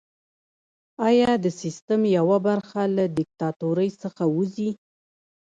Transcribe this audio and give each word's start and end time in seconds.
ایا 1.07 1.31
د 1.43 1.45
سیستم 1.61 2.01
یوه 2.17 2.37
برخه 2.47 2.81
له 2.95 3.03
دیکتاتورۍ 3.17 3.89
څخه 4.01 4.23
وځي؟ 4.35 4.69